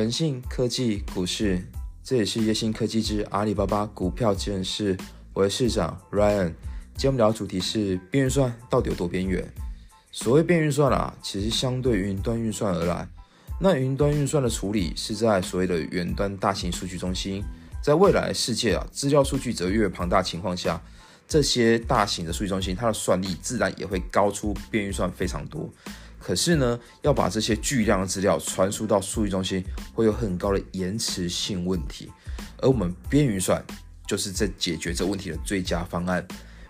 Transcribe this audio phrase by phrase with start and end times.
[0.00, 1.62] 人性、科技、股市，
[2.02, 4.96] 这也是叶星科技之阿里巴巴股票见识。
[5.34, 6.54] 我是市长 Ryan。
[6.94, 9.46] 今天我们聊的主题是边运算到底有多边缘？
[10.10, 13.06] 所谓边运算啊，其实相对云端运算而来。
[13.60, 17.44] 那云端运算的处理是在所谓的远端大型数据中心。
[17.82, 20.80] 在未来世界啊，资料数据则越庞大情况下，
[21.28, 25.68] 这些大型的数据中心，它的算力自然也会高出边运算非常多。
[26.20, 32.12] 可是呢，要把这些巨量的资料传输到数据中心，会有很高的延迟性问题。
[32.58, 33.64] 而我们边运算
[34.06, 36.24] 就是在解决这问题的最佳方案。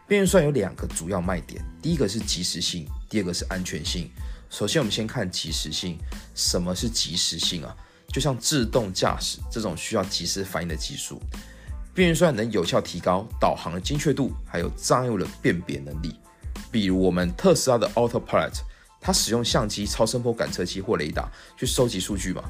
[0.06, 4.08] 边运算有两个主要卖点，第一个是即时性，第二个是安全性。
[4.50, 5.98] 首先，我们先看即时性。
[6.34, 7.76] 什么是即时性啊？
[8.08, 11.20] 就像自动驾驶这种需要即时反应的技术，
[11.92, 16.14] 边运算能有效提高导航的精确度，还有障碍物的辨别能力。
[16.70, 18.60] 比如我们特斯拉的 Autopilot。
[19.00, 22.42] 它使用相机、超声波感测器或雷达去收集数据嘛？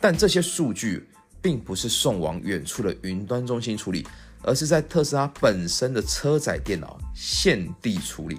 [0.00, 1.08] 但这些数据
[1.42, 4.06] 并不是送往远处的云端中心处理，
[4.42, 8.38] 而是在特斯拉本身的车载电脑现地处理。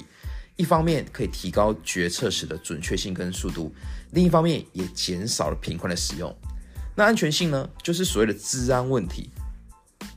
[0.56, 3.72] 一方面可以提高决策时的准确性跟速度，
[4.12, 6.36] 另一方面也减少了频宽的使用。
[6.96, 7.70] 那安全性呢？
[7.84, 9.30] 就是所谓的治安问题。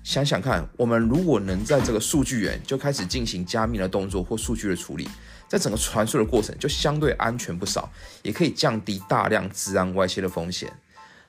[0.02, 5.06] 想想看，我们如果能在这个数据源就开始进行加密的动作或数据的处理。
[5.50, 7.90] 在整个传输的过程就相对安全不少，
[8.22, 10.72] 也可以降低大量治安外泄的风险。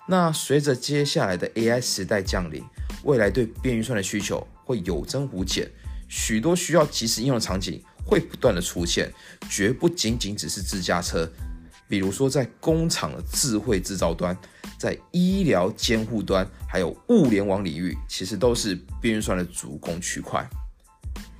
[0.08, 2.64] 那随着接下来的 AI 时代降临，
[3.04, 5.68] 未来对边运算的需求会有增无减，
[6.08, 9.12] 许多需要即时应用的场景会不断的出现，
[9.50, 11.28] 绝不仅仅只是自驾车。
[11.88, 14.38] 比如说在工厂的智慧制造端，
[14.78, 20.48] 在医疗监护端，还有物联网领域，其实都是边运算的主攻区块。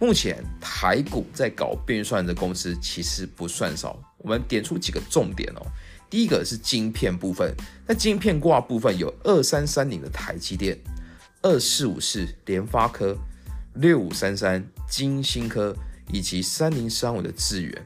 [0.02, 5.62] 目前台股在搞运算的公司其实不算少，我们点出几个重点哦。
[6.10, 10.76] 第一个是晶片部分，那晶片挂部分有二三三零的台积电，
[11.44, 13.16] 二四五四联发科，
[13.76, 15.76] 六五三三金星科，
[16.12, 17.86] 以及三零三五的智源。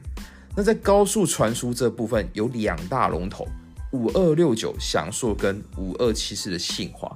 [0.56, 3.46] 那在高速传输这部分有两大龙头，
[3.92, 7.14] 五二六九翔硕跟五二七四的信华。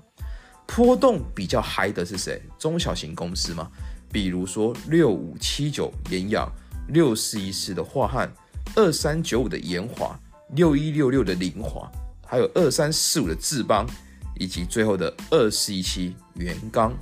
[0.66, 2.40] 波动比较嗨的是谁？
[2.58, 3.70] 中小型公司吗？
[4.12, 6.50] 比如说六五七九盐氧，
[6.88, 8.32] 六四一四的化汉，
[8.74, 10.18] 二三九五的盐华，
[10.54, 11.90] 六一六六的凌华，
[12.26, 13.86] 还有二三四五的智邦，
[14.38, 16.92] 以及最后的二四一七元刚。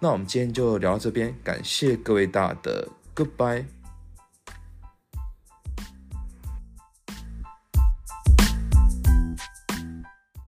[0.00, 3.64] 那我们今天就聊到这边，感谢各位大的 Goodbye。